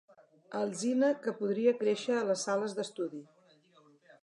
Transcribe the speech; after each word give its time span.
Alzina 0.59 1.09
que 1.25 1.33
podria 1.41 1.75
créixer 1.83 2.17
a 2.21 2.25
les 2.31 2.47
sales 2.49 2.75
d'estudi. 2.79 3.25